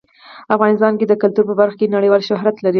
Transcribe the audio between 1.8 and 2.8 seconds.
نړیوال شهرت لري.